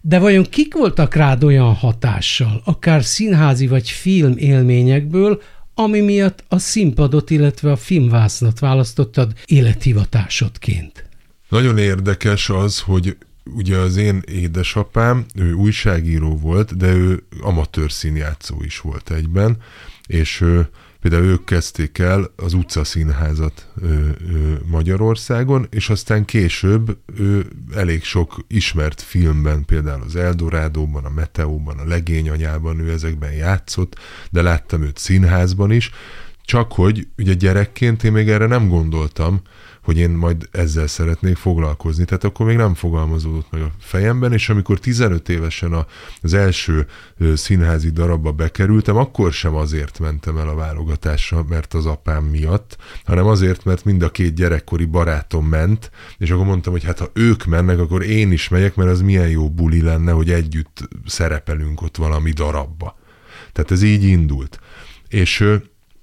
De 0.00 0.18
vajon 0.18 0.44
kik 0.44 0.74
voltak 0.74 1.14
rád 1.14 1.44
olyan 1.44 1.74
hatással, 1.74 2.62
akár 2.64 3.04
színházi 3.04 3.66
vagy 3.66 3.90
film 3.90 4.34
élményekből, 4.36 5.42
ami 5.74 6.00
miatt 6.00 6.44
a 6.48 6.58
színpadot, 6.58 7.30
illetve 7.30 7.70
a 7.70 7.76
filmvásznat 7.76 8.58
választottad 8.58 9.32
élethivatásodként? 9.44 11.04
Nagyon 11.48 11.78
érdekes 11.78 12.50
az, 12.50 12.80
hogy 12.80 13.16
ugye 13.44 13.76
az 13.76 13.96
én 13.96 14.22
édesapám, 14.26 15.24
ő 15.34 15.52
újságíró 15.52 16.36
volt, 16.36 16.76
de 16.76 16.92
ő 16.92 17.22
amatőr 17.40 17.92
színjátszó 17.92 18.56
is 18.62 18.80
volt 18.80 19.10
egyben, 19.10 19.56
és 20.06 20.40
ő 20.40 20.68
Például 21.00 21.24
ők 21.24 21.44
kezdték 21.44 21.98
el 21.98 22.30
az 22.36 22.52
utcaszínházat 22.52 23.68
ö, 23.80 23.86
ö, 23.86 24.54
Magyarországon, 24.66 25.66
és 25.70 25.90
aztán 25.90 26.24
később 26.24 26.98
ő 27.16 27.46
elég 27.74 28.04
sok 28.04 28.36
ismert 28.46 29.00
filmben, 29.00 29.64
például 29.64 30.02
az 30.02 30.16
Eldorádóban, 30.16 31.04
a 31.04 31.10
Meteóban, 31.10 31.78
a 31.78 31.84
Legényanyában 31.84 32.78
ő 32.78 32.90
ezekben 32.90 33.32
játszott, 33.32 33.98
de 34.30 34.42
láttam 34.42 34.82
őt 34.82 34.98
színházban 34.98 35.70
is, 35.70 35.90
csak 36.44 36.72
hogy 36.72 37.06
ugye 37.18 37.34
gyerekként 37.34 38.04
én 38.04 38.12
még 38.12 38.28
erre 38.28 38.46
nem 38.46 38.68
gondoltam, 38.68 39.40
hogy 39.88 39.98
én 39.98 40.10
majd 40.10 40.48
ezzel 40.50 40.86
szeretnék 40.86 41.36
foglalkozni. 41.36 42.04
Tehát 42.04 42.24
akkor 42.24 42.46
még 42.46 42.56
nem 42.56 42.74
fogalmazódott 42.74 43.50
meg 43.50 43.62
a 43.62 43.70
fejemben, 43.78 44.32
és 44.32 44.48
amikor 44.48 44.78
15 44.78 45.28
évesen 45.28 45.72
a, 45.72 45.86
az 46.22 46.34
első 46.34 46.86
színházi 47.34 47.90
darabba 47.90 48.32
bekerültem, 48.32 48.96
akkor 48.96 49.32
sem 49.32 49.54
azért 49.54 49.98
mentem 49.98 50.36
el 50.36 50.48
a 50.48 50.54
válogatásra, 50.54 51.44
mert 51.48 51.74
az 51.74 51.86
apám 51.86 52.24
miatt, 52.24 52.76
hanem 53.04 53.26
azért, 53.26 53.64
mert 53.64 53.84
mind 53.84 54.02
a 54.02 54.10
két 54.10 54.34
gyerekkori 54.34 54.84
barátom 54.84 55.46
ment, 55.46 55.90
és 56.18 56.30
akkor 56.30 56.46
mondtam, 56.46 56.72
hogy 56.72 56.84
hát 56.84 56.98
ha 56.98 57.10
ők 57.12 57.44
mennek, 57.44 57.78
akkor 57.78 58.02
én 58.02 58.32
is 58.32 58.48
megyek, 58.48 58.74
mert 58.74 58.90
az 58.90 59.00
milyen 59.00 59.28
jó 59.28 59.50
buli 59.50 59.82
lenne, 59.82 60.12
hogy 60.12 60.30
együtt 60.30 60.88
szerepelünk 61.06 61.82
ott 61.82 61.96
valami 61.96 62.30
darabba. 62.30 62.98
Tehát 63.52 63.70
ez 63.70 63.82
így 63.82 64.04
indult. 64.04 64.60
És 65.08 65.44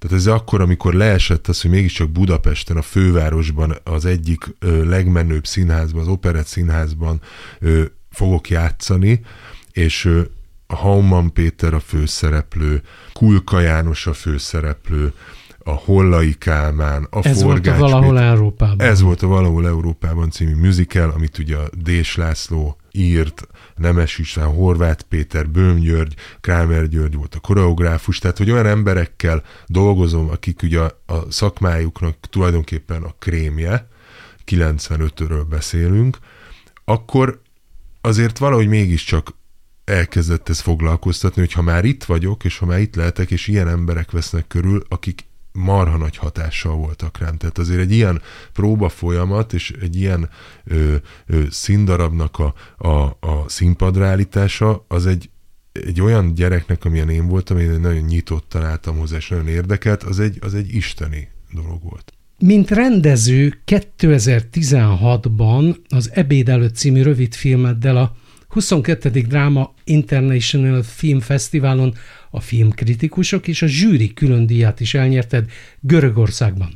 tehát 0.06 0.24
ez 0.24 0.26
akkor, 0.26 0.60
amikor 0.60 0.94
leesett 0.94 1.46
az, 1.46 1.60
hogy 1.60 1.70
mégiscsak 1.70 2.10
Budapesten, 2.10 2.76
a 2.76 2.82
fővárosban, 2.82 3.76
az 3.84 4.04
egyik 4.04 4.54
ö, 4.58 4.88
legmenőbb 4.88 5.46
színházban, 5.46 6.02
az 6.02 6.08
Operett 6.08 6.46
színházban 6.46 7.20
ö, 7.58 7.82
fogok 8.10 8.48
játszani, 8.48 9.20
és 9.72 10.04
ö, 10.04 10.20
a 10.66 10.76
Hauman 10.76 11.32
Péter 11.32 11.74
a 11.74 11.80
főszereplő, 11.80 12.82
Kulka 13.12 13.60
János 13.60 14.06
a 14.06 14.12
főszereplő, 14.12 15.12
a 15.58 15.70
Hollai 15.70 16.34
Kálmán, 16.38 17.06
a 17.10 17.26
Ez 17.26 17.42
volt 17.42 17.66
a 17.66 17.76
Valahol 17.76 18.14
Péter. 18.14 18.26
Európában. 18.26 18.80
Ez 18.80 19.00
volt 19.00 19.22
a 19.22 19.26
Valahol 19.26 19.66
Európában 19.66 20.30
című 20.30 20.54
musical, 20.54 21.10
amit 21.10 21.38
ugye 21.38 21.56
a 21.56 21.68
Dés 21.82 22.16
László 22.16 22.76
írt, 22.96 23.46
Nemes 23.76 24.18
István, 24.18 24.54
Horváth 24.54 25.02
Péter, 25.02 25.48
Böhm 25.48 25.78
György, 25.78 26.14
Krámer 26.40 26.88
György 26.88 27.14
volt 27.14 27.34
a 27.34 27.40
koreográfus, 27.40 28.18
tehát 28.18 28.38
hogy 28.38 28.50
olyan 28.50 28.66
emberekkel 28.66 29.42
dolgozom, 29.66 30.30
akik 30.30 30.62
ugye 30.62 30.80
a, 30.80 31.02
a 31.06 31.30
szakmájuknak 31.30 32.16
tulajdonképpen 32.20 33.02
a 33.02 33.14
krémje, 33.18 33.88
95-ről 34.46 35.44
beszélünk, 35.48 36.18
akkor 36.84 37.40
azért 38.00 38.38
valahogy 38.38 38.68
mégiscsak 38.68 39.34
elkezdett 39.84 40.48
ez 40.48 40.60
foglalkoztatni, 40.60 41.40
hogy 41.40 41.52
ha 41.52 41.62
már 41.62 41.84
itt 41.84 42.04
vagyok, 42.04 42.44
és 42.44 42.58
ha 42.58 42.66
már 42.66 42.80
itt 42.80 42.94
lehetek, 42.94 43.30
és 43.30 43.46
ilyen 43.46 43.68
emberek 43.68 44.10
vesznek 44.10 44.46
körül, 44.46 44.84
akik 44.88 45.24
marha 45.56 45.96
nagy 45.96 46.16
hatással 46.16 46.76
voltak 46.76 47.18
rám. 47.18 47.36
Tehát 47.36 47.58
azért 47.58 47.80
egy 47.80 47.92
ilyen 47.92 48.22
próba 48.52 48.88
folyamat, 48.88 49.52
és 49.52 49.72
egy 49.80 49.96
ilyen 49.96 50.28
ö, 50.64 50.94
ö, 51.26 51.42
színdarabnak 51.50 52.38
a, 52.38 52.54
a, 52.88 53.04
a 53.04 53.44
színpadra 53.46 54.16
az 54.88 55.06
egy, 55.06 55.30
egy 55.72 56.00
olyan 56.00 56.34
gyereknek, 56.34 56.84
amilyen 56.84 57.10
én 57.10 57.28
voltam, 57.28 57.58
én 57.58 57.80
nagyon 57.80 58.02
nyitottan 58.02 58.64
álltam 58.64 58.98
hozzá, 58.98 59.16
és 59.16 59.28
nagyon 59.28 59.48
érdekelt, 59.48 60.02
az 60.02 60.20
egy, 60.20 60.38
az 60.40 60.54
egy 60.54 60.74
isteni 60.74 61.28
dolog 61.54 61.82
volt. 61.82 62.12
Mint 62.38 62.70
rendező 62.70 63.62
2016-ban 63.66 65.76
az 65.88 66.10
Ebéd 66.12 66.48
előtt 66.48 66.74
című 66.74 67.02
rövidfilmeddel 67.02 67.96
a 67.96 68.16
22. 68.48 69.10
Dráma 69.10 69.74
International 69.84 70.82
Film 70.82 71.20
Fesztiválon 71.20 71.94
a 72.30 72.40
filmkritikusok 72.40 73.48
és 73.48 73.62
a 73.62 73.66
zsűri 73.66 74.12
külön 74.12 74.46
díját 74.46 74.80
is 74.80 74.94
elnyerted 74.94 75.50
Görögországban. 75.80 76.70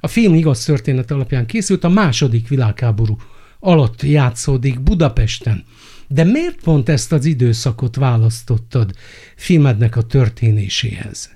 A 0.00 0.08
film 0.08 0.34
igaz 0.34 0.64
történet 0.64 1.10
alapján 1.10 1.46
készült, 1.46 1.84
a 1.84 1.88
második 1.88 2.48
világháború 2.48 3.16
alatt 3.58 4.02
játszódik 4.02 4.80
Budapesten. 4.80 5.64
De 6.08 6.24
miért 6.24 6.60
pont 6.62 6.88
ezt 6.88 7.12
az 7.12 7.24
időszakot 7.24 7.96
választottad 7.96 8.94
filmednek 9.36 9.96
a 9.96 10.02
történéséhez? 10.02 11.30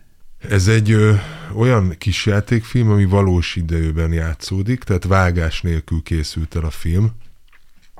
Ez 0.49 0.69
egy 0.69 0.91
ö, 0.91 1.15
olyan 1.57 1.95
kis 1.99 2.27
játékfilm, 2.27 2.91
ami 2.91 3.05
valós 3.05 3.57
időben 3.57 4.13
játszódik, 4.13 4.83
tehát 4.83 5.05
vágás 5.05 5.61
nélkül 5.63 6.03
készült 6.03 6.57
el 6.57 6.65
a 6.65 6.71
film, 6.71 7.13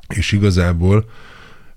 és 0.09 0.33
igazából 0.33 1.11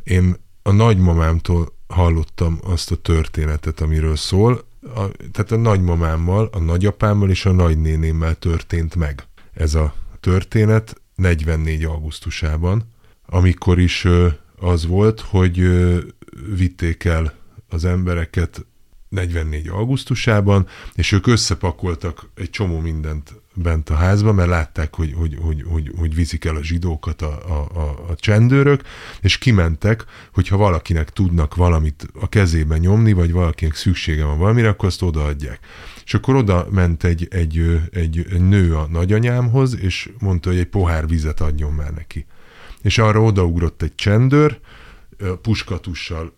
én 0.03 0.35
a 0.61 0.71
nagymamámtól 0.71 1.76
hallottam 1.87 2.59
azt 2.63 2.91
a 2.91 2.95
történetet, 2.95 3.81
amiről 3.81 4.15
szól. 4.15 4.65
A, 4.81 5.07
tehát 5.31 5.51
a 5.51 5.57
nagymamámmal, 5.57 6.49
a 6.51 6.59
nagyapámmal 6.59 7.29
és 7.29 7.45
a 7.45 7.51
nagynénémmel 7.51 8.35
történt 8.35 8.95
meg 8.95 9.27
ez 9.53 9.73
a 9.75 9.93
történet 10.19 11.01
44. 11.15 11.83
augusztusában, 11.83 12.83
amikor 13.25 13.79
is 13.79 14.07
az 14.59 14.85
volt, 14.85 15.19
hogy 15.19 15.61
vitték 16.55 17.03
el 17.03 17.33
az 17.69 17.85
embereket 17.85 18.65
44. 19.09 19.67
augusztusában, 19.67 20.67
és 20.93 21.11
ők 21.11 21.27
összepakoltak 21.27 22.29
egy 22.35 22.49
csomó 22.49 22.79
mindent 22.79 23.41
bent 23.57 23.89
a 23.89 23.95
házba, 23.95 24.33
mert 24.33 24.49
látták, 24.49 24.95
hogy, 24.95 25.13
hogy, 25.15 25.37
hogy, 25.41 25.63
hogy, 25.67 25.91
hogy 25.97 26.15
viszik 26.15 26.45
el 26.45 26.55
a 26.55 26.63
zsidókat 26.63 27.21
a, 27.21 27.39
a, 27.47 27.79
a, 27.79 28.09
a 28.09 28.15
csendőrök, 28.15 28.81
és 29.21 29.37
kimentek, 29.37 30.05
hogyha 30.33 30.57
valakinek 30.57 31.09
tudnak 31.09 31.55
valamit 31.55 32.07
a 32.19 32.29
kezébe 32.29 32.77
nyomni, 32.77 33.13
vagy 33.13 33.31
valakinek 33.31 33.75
szüksége 33.75 34.23
van 34.23 34.37
valamire, 34.37 34.67
akkor 34.67 34.87
azt 34.87 35.01
odaadják. 35.01 35.59
És 36.05 36.13
akkor 36.13 36.35
oda 36.35 36.67
ment 36.71 37.03
egy, 37.03 37.27
egy, 37.29 37.81
egy, 37.91 38.25
egy 38.31 38.41
nő 38.41 38.75
a 38.75 38.87
nagyanyámhoz, 38.91 39.77
és 39.79 40.09
mondta, 40.19 40.49
hogy 40.49 40.59
egy 40.59 40.67
pohár 40.67 41.07
vizet 41.07 41.41
adjon 41.41 41.73
már 41.73 41.93
neki. 41.93 42.25
És 42.81 42.97
arra 42.97 43.21
odaugrott 43.21 43.81
egy 43.81 43.95
csendőr, 43.95 44.59
puskatussal 45.41 46.35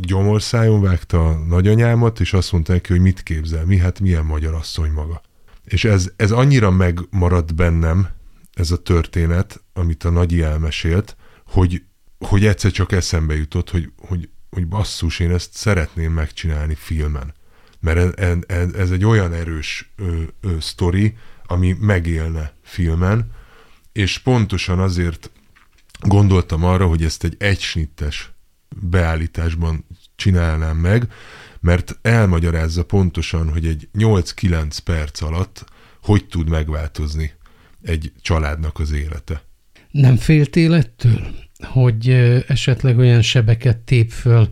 gyomorszájon 0.00 0.80
vágta 0.80 1.28
a 1.28 1.38
nagyanyámat, 1.48 2.20
és 2.20 2.32
azt 2.32 2.52
mondta 2.52 2.72
neki, 2.72 2.92
hogy 2.92 3.00
mit 3.00 3.22
képzel, 3.22 3.64
mi, 3.64 3.76
hát 3.76 4.00
milyen 4.00 4.24
magyar 4.24 4.54
asszony 4.54 4.90
maga. 4.90 5.22
És 5.70 5.84
ez, 5.84 6.12
ez 6.16 6.30
annyira 6.30 6.70
megmaradt 6.70 7.54
bennem, 7.54 8.08
ez 8.52 8.70
a 8.70 8.82
történet, 8.82 9.62
amit 9.72 10.04
a 10.04 10.10
nagyi 10.10 10.42
elmesélt, 10.42 11.16
hogy, 11.46 11.82
hogy 12.18 12.46
egyszer 12.46 12.70
csak 12.70 12.92
eszembe 12.92 13.36
jutott, 13.36 13.70
hogy, 13.70 13.92
hogy, 13.96 14.28
hogy 14.50 14.66
basszus, 14.66 15.18
én 15.18 15.30
ezt 15.30 15.54
szeretném 15.54 16.12
megcsinálni 16.12 16.74
filmen. 16.74 17.34
Mert 17.80 18.20
ez, 18.20 18.72
ez, 18.74 18.90
egy 18.90 19.04
olyan 19.04 19.32
erős 19.32 19.92
ö, 19.96 20.22
ö, 20.40 20.56
sztori, 20.60 21.16
ami 21.46 21.76
megélne 21.80 22.54
filmen, 22.62 23.30
és 23.92 24.18
pontosan 24.18 24.78
azért 24.78 25.30
gondoltam 26.00 26.64
arra, 26.64 26.86
hogy 26.86 27.04
ezt 27.04 27.24
egy 27.24 27.34
egysnittes 27.38 28.32
beállításban 28.68 29.86
csinálnám 30.16 30.76
meg, 30.76 31.12
mert 31.60 31.98
elmagyarázza 32.02 32.84
pontosan, 32.84 33.52
hogy 33.52 33.66
egy 33.66 33.88
8-9 33.98 34.78
perc 34.84 35.22
alatt 35.22 35.64
hogy 36.02 36.24
tud 36.24 36.48
megváltozni 36.48 37.32
egy 37.82 38.12
családnak 38.20 38.78
az 38.78 38.92
élete. 38.92 39.42
Nem 39.90 40.16
féltél 40.16 40.74
ettől, 40.74 41.26
hogy 41.62 42.08
esetleg 42.48 42.98
olyan 42.98 43.22
sebeket 43.22 43.78
tép 43.78 44.10
föl, 44.10 44.48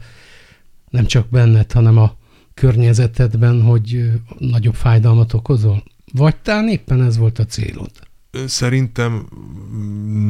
nem 0.91 1.07
csak 1.07 1.29
benned, 1.29 1.73
hanem 1.73 1.99
a 1.99 2.17
környezetedben, 2.55 3.63
hogy 3.63 4.11
nagyobb 4.39 4.75
fájdalmat 4.75 5.33
okozol? 5.33 5.85
Vagy 6.13 6.37
talán 6.37 6.69
éppen 6.69 7.03
ez 7.03 7.17
volt 7.17 7.39
a 7.39 7.45
célod? 7.45 7.91
Szerintem 8.47 9.29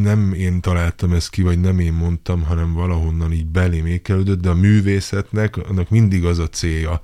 nem 0.02 0.32
én 0.32 0.60
találtam 0.60 1.12
ezt 1.12 1.30
ki, 1.30 1.42
vagy 1.42 1.60
nem 1.60 1.78
én 1.78 1.92
mondtam, 1.92 2.42
hanem 2.42 2.72
valahonnan 2.72 3.32
így 3.32 3.46
belém 3.46 3.86
ékelődött, 3.86 4.40
de 4.40 4.48
a 4.48 4.54
művészetnek 4.54 5.56
annak 5.56 5.90
mindig 5.90 6.24
az 6.24 6.38
a 6.38 6.48
célja, 6.48 7.00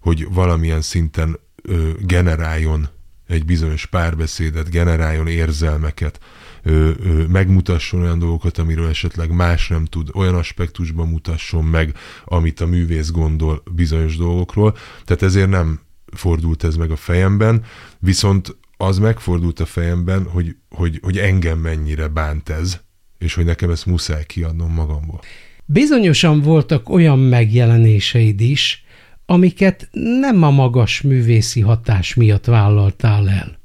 hogy 0.00 0.26
valamilyen 0.30 0.80
szinten 0.80 1.38
ö, 1.62 1.90
generáljon 2.00 2.88
egy 3.26 3.44
bizonyos 3.44 3.86
párbeszédet, 3.86 4.70
generáljon 4.70 5.26
érzelmeket, 5.26 6.20
ö, 6.62 6.90
ö, 7.02 7.26
megmutasson 7.26 8.00
olyan 8.00 8.18
dolgokat, 8.18 8.58
amiről 8.58 8.88
esetleg 8.88 9.30
más 9.30 9.68
nem 9.68 9.84
tud, 9.84 10.10
olyan 10.14 10.34
aspektusban 10.34 11.08
mutasson 11.08 11.64
meg, 11.64 11.94
amit 12.24 12.60
a 12.60 12.66
művész 12.66 13.10
gondol 13.10 13.62
bizonyos 13.74 14.16
dolgokról. 14.16 14.76
Tehát 15.04 15.22
ezért 15.22 15.48
nem 15.48 15.80
fordult 16.12 16.64
ez 16.64 16.76
meg 16.76 16.90
a 16.90 16.96
fejemben, 16.96 17.64
viszont 17.98 18.56
az 18.80 18.98
megfordult 18.98 19.60
a 19.60 19.66
fejemben, 19.66 20.24
hogy, 20.24 20.56
hogy, 20.70 20.98
hogy 21.02 21.18
engem 21.18 21.58
mennyire 21.58 22.08
bánt 22.08 22.48
ez, 22.48 22.80
és 23.18 23.34
hogy 23.34 23.44
nekem 23.44 23.70
ezt 23.70 23.86
muszáj 23.86 24.24
kiadnom 24.26 24.72
magamból. 24.72 25.20
Bizonyosan 25.64 26.40
voltak 26.40 26.88
olyan 26.88 27.18
megjelenéseid 27.18 28.40
is, 28.40 28.84
amiket 29.26 29.88
nem 30.20 30.42
a 30.42 30.50
magas 30.50 31.00
művészi 31.00 31.60
hatás 31.60 32.14
miatt 32.14 32.44
vállaltál 32.44 33.28
el. 33.28 33.58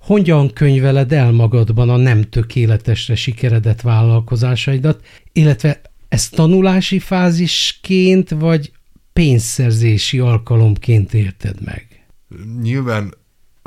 Hogyan 0.00 0.52
könyveled 0.52 1.12
el 1.12 1.32
magadban 1.32 1.90
a 1.90 1.96
nem 1.96 2.22
tökéletesre 2.22 3.14
sikeredett 3.14 3.80
vállalkozásaidat, 3.80 5.04
illetve 5.32 5.80
ezt 6.08 6.34
tanulási 6.34 6.98
fázisként 6.98 8.30
vagy 8.30 8.72
pénzszerzési 9.12 10.18
alkalomként 10.18 11.14
érted 11.14 11.56
meg? 11.64 12.06
Nyilván 12.60 13.14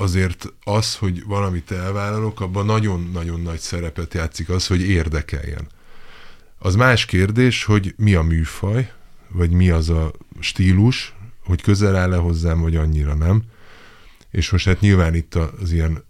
azért 0.02 0.54
az, 0.64 0.96
hogy 0.96 1.24
valamit 1.26 1.72
elvállalok, 1.72 2.42
abban 2.42 2.66
nagyon-nagyon 2.66 3.42
nagy 3.42 3.60
szerepet 3.60 4.14
játszik 4.14 4.50
az, 4.50 4.68
hogy 4.68 4.82
érdekeljen. 4.82 5.68
Az 6.58 6.76
más 6.76 7.06
kérdés, 7.06 7.64
hogy 7.64 7.94
mi 7.98 8.14
a 8.14 8.22
műfaj, 8.22 8.92
vagy 9.28 9.52
mi 9.52 9.70
az 9.70 9.90
a 9.90 10.12
stílus, 10.40 11.16
hogy 11.44 11.62
közel 11.62 11.96
áll-e 11.96 12.18
hozzám, 12.18 12.62
vagy 12.62 12.76
annyira 12.76 13.16
nem. 13.16 13.44
És 14.32 14.50
most 14.50 14.66
hát 14.66 14.80
nyilván 14.80 15.16
itt 15.16 15.36
az 15.36 15.72
ilyen 15.72 16.04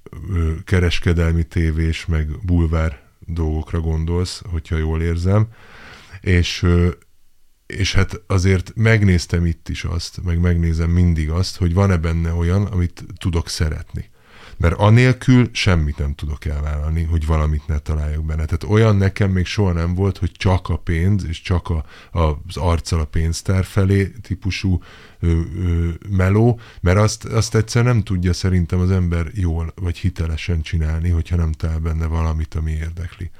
kereskedelmi 0.65 1.43
tévés, 1.43 2.05
meg 2.05 2.45
bulvár 2.45 3.01
dolgokra 3.19 3.79
gondolsz, 3.79 4.41
hogyha 4.51 4.77
jól 4.77 5.01
érzem, 5.01 5.47
és, 6.21 6.65
és 7.71 7.93
hát 7.93 8.21
azért 8.27 8.71
megnéztem 8.75 9.45
itt 9.45 9.69
is 9.69 9.83
azt, 9.83 10.23
meg 10.23 10.39
megnézem 10.39 10.89
mindig 10.89 11.29
azt, 11.29 11.57
hogy 11.57 11.73
van-e 11.73 11.97
benne 11.97 12.33
olyan, 12.33 12.65
amit 12.65 13.05
tudok 13.17 13.49
szeretni. 13.49 14.09
Mert 14.57 14.75
anélkül 14.77 15.49
semmit 15.51 15.97
nem 15.97 16.13
tudok 16.15 16.45
elvállalni, 16.45 17.03
hogy 17.03 17.25
valamit 17.25 17.67
ne 17.67 17.77
találjak 17.77 18.25
benne. 18.25 18.45
Tehát 18.45 18.63
olyan 18.63 18.95
nekem 18.95 19.31
még 19.31 19.45
soha 19.45 19.71
nem 19.71 19.95
volt, 19.95 20.17
hogy 20.17 20.31
csak 20.31 20.69
a 20.69 20.77
pénz, 20.77 21.25
és 21.25 21.41
csak 21.41 21.69
a, 21.69 21.85
az 22.11 22.57
arccal 22.57 22.99
a 22.99 23.05
pénztár 23.05 23.65
felé 23.65 24.11
típusú 24.21 24.81
ö, 25.19 25.27
ö, 25.27 25.89
meló, 26.09 26.59
mert 26.81 26.97
azt, 26.97 27.25
azt 27.25 27.55
egyszer 27.55 27.83
nem 27.83 28.03
tudja 28.03 28.33
szerintem 28.33 28.79
az 28.79 28.91
ember 28.91 29.27
jól 29.33 29.73
vagy 29.75 29.97
hitelesen 29.97 30.61
csinálni, 30.61 31.09
hogyha 31.09 31.35
nem 31.35 31.51
talál 31.51 31.79
benne 31.79 32.05
valamit, 32.05 32.55
ami 32.55 32.71
érdekli. 32.71 33.31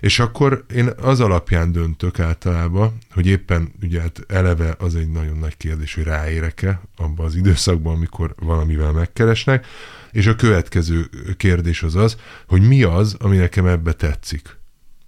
És 0.00 0.18
akkor 0.18 0.64
én 0.74 0.90
az 1.02 1.20
alapján 1.20 1.72
döntök 1.72 2.18
általában, 2.18 2.98
hogy 3.10 3.26
éppen 3.26 3.72
ugye 3.82 4.00
hát 4.00 4.24
eleve 4.28 4.74
az 4.78 4.94
egy 4.94 5.10
nagyon 5.10 5.38
nagy 5.38 5.56
kérdés, 5.56 5.94
hogy 5.94 6.04
ráérek-e 6.04 6.80
abban 6.96 7.26
az 7.26 7.34
időszakban, 7.34 7.94
amikor 7.94 8.34
valamivel 8.38 8.92
megkeresnek, 8.92 9.66
és 10.12 10.26
a 10.26 10.36
következő 10.36 11.08
kérdés 11.36 11.82
az 11.82 11.94
az, 11.94 12.16
hogy 12.46 12.62
mi 12.62 12.82
az, 12.82 13.16
ami 13.18 13.36
nekem 13.36 13.66
ebbe 13.66 13.92
tetszik. 13.92 14.56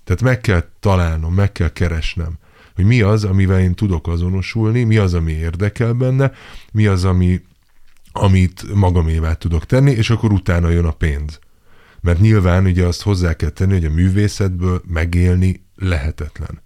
Tehát 0.05 0.23
meg 0.23 0.41
kell 0.41 0.65
találnom, 0.81 1.35
meg 1.35 1.53
kell 1.53 1.73
keresnem, 1.73 2.39
hogy 2.75 2.85
mi 2.85 3.01
az, 3.01 3.25
amivel 3.25 3.61
én 3.61 3.75
tudok 3.75 4.09
azonosulni, 4.09 4.83
mi 4.83 4.97
az, 4.97 5.15
ami 5.15 5.33
érdekel 5.33 5.93
benne, 5.93 6.33
mi 6.73 6.87
az, 6.87 7.05
ami, 7.05 7.43
amit 8.13 8.75
magamévá 8.75 9.35
tudok 9.35 9.67
tenni, 9.67 9.91
és 9.91 10.11
akkor 10.11 10.33
utána 10.33 10.69
jön 10.69 10.85
a 10.85 10.93
pénz. 10.93 11.39
Mert 12.09 12.21
nyilván 12.21 12.65
ugye 12.65 12.85
azt 12.87 13.03
hozzá 13.03 13.35
kell 13.35 13.49
tenni, 13.49 13.73
hogy 13.73 13.85
a 13.85 13.91
művészetből 13.91 14.83
megélni 14.87 15.65
lehetetlen. 15.77 16.63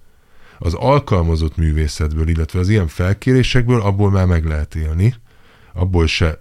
Az 0.59 0.75
alkalmazott 0.75 1.57
művészetből, 1.57 2.29
illetve 2.29 2.59
az 2.59 2.69
ilyen 2.69 2.89
felkérésekből 2.89 3.81
abból 3.81 4.11
már 4.11 4.27
meg 4.27 4.45
lehet 4.45 4.75
élni, 4.75 5.15
abból 5.73 6.07
se 6.07 6.37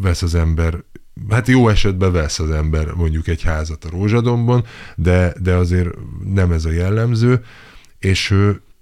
vesz 0.00 0.22
az 0.22 0.34
ember 0.34 0.84
hát 1.28 1.48
jó 1.48 1.68
esetben 1.68 2.12
vesz 2.12 2.38
az 2.38 2.50
ember 2.50 2.92
mondjuk 2.92 3.28
egy 3.28 3.42
házat 3.42 3.84
a 3.84 3.90
rózsadomban, 3.90 4.64
de, 4.96 5.34
de 5.40 5.54
azért 5.54 5.88
nem 6.24 6.52
ez 6.52 6.64
a 6.64 6.70
jellemző, 6.70 7.44
és 7.98 8.34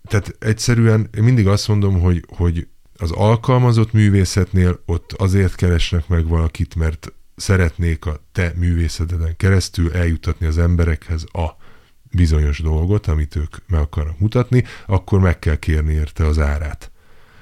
tehát 0.09 0.37
egyszerűen 0.39 1.09
én 1.17 1.23
mindig 1.23 1.47
azt 1.47 1.69
mondom, 1.69 2.01
hogy, 2.01 2.25
hogy 2.29 2.67
az 2.97 3.11
alkalmazott 3.11 3.93
művészetnél 3.93 4.83
ott 4.87 5.13
azért 5.13 5.55
keresnek 5.55 6.09
meg 6.09 6.29
valakit, 6.29 6.75
mert 6.75 7.13
szeretnék 7.37 8.07
a 8.07 8.21
te 8.33 8.53
művészeteden 8.57 9.37
keresztül 9.37 9.93
eljutatni 9.93 10.47
az 10.47 10.59
emberekhez 10.59 11.25
a 11.33 11.57
bizonyos 12.11 12.59
dolgot, 12.59 13.07
amit 13.07 13.37
ők 13.37 13.57
meg 13.67 13.81
akarnak 13.81 14.19
mutatni, 14.19 14.65
akkor 14.87 15.21
meg 15.21 15.39
kell 15.39 15.57
kérni 15.57 15.93
érte 15.93 16.27
az 16.27 16.39
árát. 16.39 16.91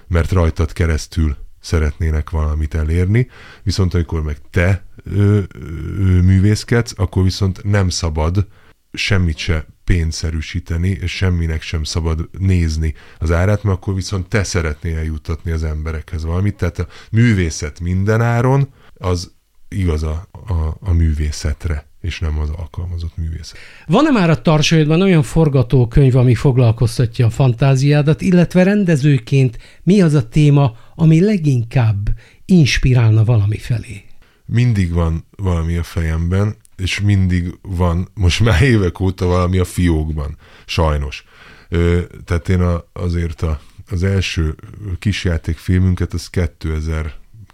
Mert 0.09 0.33
rajtad 0.33 0.73
keresztül 0.73 1.37
szeretnének 1.61 2.31
valamit 2.31 2.75
elérni, 2.75 3.29
viszont 3.63 3.95
amikor 3.95 4.23
meg 4.23 4.37
te 4.51 4.85
ö, 5.05 5.41
ö, 5.55 6.21
művészkedsz, 6.23 6.93
akkor 6.97 7.23
viszont 7.23 7.65
nem 7.65 7.89
szabad 7.89 8.47
semmit 8.93 9.37
se 9.37 9.67
pénzszerűsíteni, 9.85 10.89
és 10.89 11.17
semminek 11.17 11.63
sem 11.63 11.85
szabad 11.85 12.29
nézni 12.39 12.95
az 13.19 13.31
árát, 13.31 13.63
mert 13.63 13.77
akkor 13.77 13.95
viszont 13.95 14.29
te 14.29 14.45
szeretnél 14.45 14.97
eljutatni 14.97 15.51
az 15.51 15.63
emberekhez 15.65 16.25
valamit. 16.25 16.57
Tehát 16.57 16.79
a 16.79 16.87
művészet 17.11 17.81
mindenáron 17.81 18.69
az 18.95 19.33
igaz 19.73 20.03
a, 20.03 20.29
a, 20.33 20.77
a 20.81 20.93
művészetre 20.93 21.87
és 22.03 22.19
nem 22.19 22.39
az 22.39 22.51
alkalmazott 22.51 23.17
művészet. 23.17 23.59
Van-e 23.87 24.11
már 24.11 24.31
a 24.31 24.43
tarsolyodban 24.43 25.03
olyan 25.03 25.23
forgatókönyv, 25.23 26.17
ami 26.17 26.35
foglalkoztatja 26.35 27.27
a 27.27 27.31
fantáziádat, 27.31 28.21
illetve 28.21 28.63
rendezőként 28.63 29.59
mi 29.83 30.03
az 30.03 30.15
a 30.15 30.29
téma, 30.29 30.77
ami 30.95 31.21
leginkább 31.21 32.09
inspirálna 32.45 33.25
valami 33.25 33.59
felé? 33.59 34.05
Mindig 34.47 34.93
van 34.93 35.27
valami 35.37 35.77
a 35.77 35.83
fejemben, 35.83 36.57
és 36.77 37.01
mindig 37.01 37.59
van, 37.63 38.09
most 38.15 38.41
már 38.41 38.63
évek 38.63 39.01
óta 39.01 39.27
valami 39.27 39.59
a 39.59 39.65
fiókban, 39.65 40.37
sajnos. 40.67 41.25
Ö, 41.69 42.01
tehát 42.25 42.49
én 42.49 42.61
a, 42.61 42.85
azért 42.93 43.43
a, 43.43 43.61
az 43.91 44.03
első 44.03 44.55
kisjátékfilmünket, 44.99 46.13
az 46.13 46.27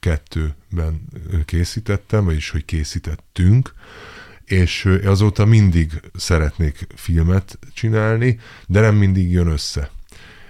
2002-ben 0.09 1.09
készítettem, 1.44 2.25
vagyis 2.25 2.51
hogy 2.51 2.64
készítettünk, 2.64 3.75
és 4.44 4.99
azóta 5.05 5.44
mindig 5.44 6.01
szeretnék 6.14 6.87
filmet 6.94 7.59
csinálni, 7.75 8.38
de 8.66 8.81
nem 8.81 8.94
mindig 8.94 9.31
jön 9.31 9.47
össze. 9.47 9.90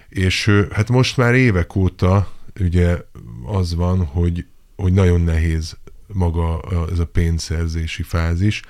És 0.08 0.50
hát 0.72 0.88
most 0.88 1.16
már 1.16 1.34
évek 1.34 1.74
óta 1.74 2.32
ugye 2.60 2.98
az 3.46 3.74
van, 3.74 4.04
hogy, 4.04 4.46
hogy 4.76 4.92
nagyon 4.92 5.20
nehéz 5.20 5.76
maga 6.06 6.60
ez 6.92 6.98
a 6.98 7.06
pénzszerzési 7.06 8.02
fázis, 8.02 8.62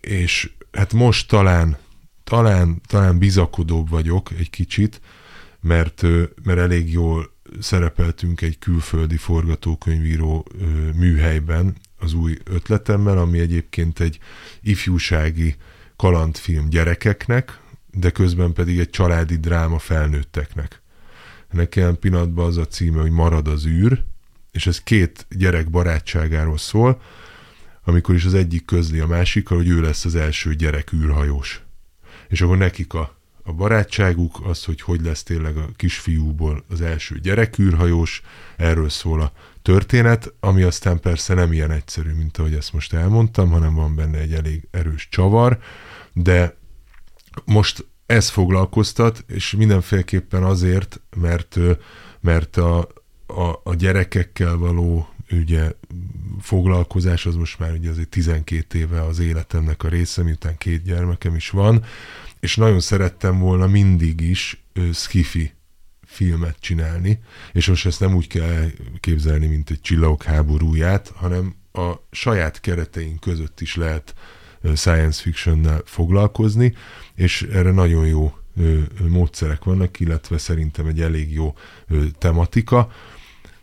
és 0.00 0.50
hát 0.72 0.92
most 0.92 1.28
talán, 1.28 1.76
talán, 2.24 2.80
talán 2.86 3.18
bizakodóbb 3.18 3.88
vagyok 3.88 4.30
egy 4.38 4.50
kicsit, 4.50 5.00
mert, 5.60 6.02
mert 6.42 6.58
elég 6.58 6.92
jól 6.92 7.32
szerepeltünk 7.60 8.40
egy 8.40 8.58
külföldi 8.58 9.16
forgatókönyvíró 9.16 10.46
műhelyben 10.94 11.76
az 11.98 12.12
új 12.12 12.36
ötletemmel, 12.44 13.18
ami 13.18 13.38
egyébként 13.38 14.00
egy 14.00 14.18
ifjúsági 14.60 15.56
kalandfilm 15.96 16.68
gyerekeknek, 16.68 17.60
de 17.92 18.10
közben 18.10 18.52
pedig 18.52 18.78
egy 18.78 18.90
családi 18.90 19.36
dráma 19.36 19.78
felnőtteknek. 19.78 20.82
Ennek 21.48 21.76
ilyen 21.76 21.98
pillanatban 21.98 22.46
az 22.46 22.56
a 22.56 22.66
címe, 22.66 23.00
hogy 23.00 23.10
Marad 23.10 23.48
az 23.48 23.66
űr, 23.66 24.02
és 24.50 24.66
ez 24.66 24.80
két 24.80 25.26
gyerek 25.30 25.70
barátságáról 25.70 26.58
szól, 26.58 27.02
amikor 27.84 28.14
is 28.14 28.24
az 28.24 28.34
egyik 28.34 28.64
közli 28.64 28.98
a 28.98 29.06
másikkal, 29.06 29.56
hogy 29.56 29.68
ő 29.68 29.80
lesz 29.80 30.04
az 30.04 30.14
első 30.14 30.54
gyerek 30.54 30.92
űrhajós. 30.92 31.62
És 32.28 32.40
akkor 32.40 32.56
nekik 32.56 32.94
a, 32.94 33.19
a 33.44 33.52
barátságuk, 33.52 34.40
az, 34.44 34.64
hogy 34.64 34.80
hogy 34.80 35.00
lesz 35.00 35.22
tényleg 35.22 35.56
a 35.56 35.68
kisfiúból 35.76 36.64
az 36.68 36.80
első 36.80 37.18
gyerek 37.18 37.58
űrhajós, 37.58 38.22
erről 38.56 38.88
szól 38.88 39.20
a 39.20 39.32
történet, 39.62 40.32
ami 40.40 40.62
aztán 40.62 41.00
persze 41.00 41.34
nem 41.34 41.52
ilyen 41.52 41.70
egyszerű, 41.70 42.12
mint 42.12 42.38
ahogy 42.38 42.54
ezt 42.54 42.72
most 42.72 42.92
elmondtam, 42.92 43.50
hanem 43.50 43.74
van 43.74 43.94
benne 43.94 44.18
egy 44.18 44.32
elég 44.32 44.68
erős 44.70 45.08
csavar, 45.10 45.58
de 46.12 46.56
most 47.44 47.86
ez 48.06 48.28
foglalkoztat, 48.28 49.24
és 49.28 49.50
mindenféleképpen 49.50 50.42
azért, 50.42 51.00
mert, 51.16 51.58
mert 52.20 52.56
a, 52.56 52.78
a, 53.26 53.60
a 53.62 53.74
gyerekekkel 53.74 54.56
való 54.56 55.08
ugye 55.30 55.72
foglalkozás 56.40 57.26
az 57.26 57.34
most 57.34 57.58
már 57.58 57.72
ugye 57.72 57.90
azért 57.90 58.08
12 58.08 58.78
éve 58.78 59.02
az 59.04 59.18
életemnek 59.18 59.82
a 59.82 59.88
része, 59.88 60.22
miután 60.22 60.58
két 60.58 60.82
gyermekem 60.82 61.34
is 61.34 61.50
van, 61.50 61.84
és 62.40 62.56
nagyon 62.56 62.80
szerettem 62.80 63.38
volna 63.38 63.66
mindig 63.66 64.20
is 64.20 64.62
ö, 64.72 64.88
skifi 64.92 65.52
filmet 66.06 66.56
csinálni, 66.60 67.20
és 67.52 67.68
most 67.68 67.86
ezt 67.86 68.00
nem 68.00 68.14
úgy 68.14 68.26
kell 68.26 68.70
képzelni, 69.00 69.46
mint 69.46 69.70
egy 69.70 69.80
csillagok 69.80 70.22
háborúját, 70.22 71.12
hanem 71.14 71.54
a 71.72 71.92
saját 72.10 72.60
kereteink 72.60 73.20
között 73.20 73.60
is 73.60 73.76
lehet 73.76 74.14
science 74.74 75.22
fiction 75.22 75.82
foglalkozni, 75.84 76.74
és 77.14 77.42
erre 77.42 77.70
nagyon 77.70 78.06
jó 78.06 78.34
módszerek 79.08 79.64
vannak, 79.64 80.00
illetve 80.00 80.38
szerintem 80.38 80.86
egy 80.86 81.00
elég 81.00 81.32
jó 81.32 81.54
tematika. 82.18 82.92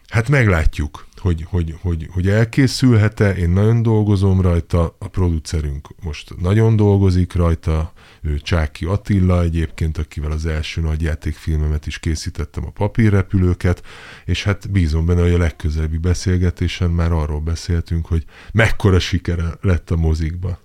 Hát 0.08 0.30
meglátjuk 0.30 1.08
hogy, 1.28 1.46
hogy, 1.50 1.76
hogy, 1.82 2.08
hogy 2.12 2.28
elkészülhet-e, 2.28 3.32
én 3.32 3.50
nagyon 3.50 3.82
dolgozom 3.82 4.42
rajta, 4.42 4.96
a 5.00 5.08
producerünk 5.08 5.88
most 6.04 6.42
nagyon 6.42 6.76
dolgozik 6.76 7.34
rajta, 7.34 7.94
ő 8.22 8.40
Csáki 8.40 8.86
Attila 8.86 9.42
egyébként, 9.42 9.98
akivel 9.98 10.32
az 10.32 10.46
első 10.46 10.82
nagy 10.82 11.02
játékfilmemet 11.02 11.88
is 11.88 12.00
készítettem, 12.00 12.66
a 12.66 12.70
papírrepülőket, 12.70 13.84
és 14.26 14.44
hát 14.44 14.72
bízom 14.72 15.06
benne, 15.06 15.22
hogy 15.22 15.34
a 15.34 15.38
legközelebbi 15.38 15.98
beszélgetésen 15.98 16.90
már 16.90 17.12
arról 17.12 17.40
beszéltünk, 17.40 18.06
hogy 18.06 18.24
mekkora 18.52 19.00
sikere 19.00 19.58
lett 19.62 19.92
a 19.92 19.96
mozikba. 19.96 20.60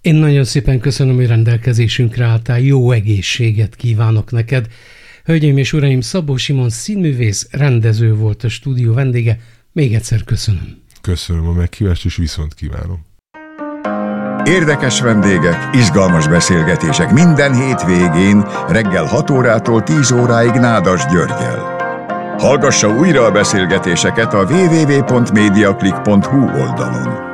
Én 0.00 0.14
nagyon 0.14 0.44
szépen 0.44 0.80
köszönöm, 0.80 1.14
hogy 1.14 1.26
rendelkezésünkre 1.26 2.24
álltál, 2.24 2.60
jó 2.60 2.90
egészséget 2.90 3.76
kívánok 3.76 4.30
neked. 4.30 4.68
Hölgyeim 5.24 5.56
és 5.56 5.72
uraim, 5.72 6.00
Szabó 6.00 6.36
Simon 6.36 6.70
színművész, 6.70 7.48
rendező 7.50 8.14
volt 8.14 8.44
a 8.44 8.48
stúdió 8.48 8.92
vendége. 8.92 9.38
Még 9.72 9.94
egyszer 9.94 10.24
köszönöm. 10.24 10.82
Köszönöm 11.00 11.48
a 11.48 11.52
meghívást, 11.52 12.04
és 12.04 12.16
viszont 12.16 12.54
kívánom. 12.54 13.04
Érdekes 14.44 15.00
vendégek, 15.00 15.56
izgalmas 15.72 16.28
beszélgetések 16.28 17.12
minden 17.12 17.54
hétvégén 17.54 18.44
reggel 18.68 19.04
6 19.04 19.30
órától 19.30 19.82
10 19.82 20.10
óráig 20.10 20.52
Nádas 20.52 21.06
Györgyel. 21.06 21.58
Hallgassa 22.38 22.98
újra 22.98 23.24
a 23.24 23.30
beszélgetéseket 23.30 24.34
a 24.34 24.44
www.mediaclick.hu 24.44 26.38
oldalon. 26.38 27.33